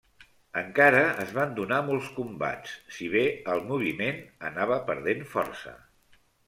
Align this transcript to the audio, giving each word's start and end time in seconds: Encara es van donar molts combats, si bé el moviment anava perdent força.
Encara 0.61 1.01
es 1.23 1.33
van 1.35 1.53
donar 1.59 1.79
molts 1.91 2.09
combats, 2.17 2.73
si 2.97 3.13
bé 3.17 3.25
el 3.55 3.65
moviment 3.71 4.21
anava 4.53 4.85
perdent 4.93 5.27
força. 5.37 5.81